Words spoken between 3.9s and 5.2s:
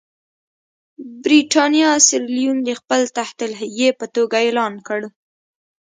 په توګه اعلان کړ.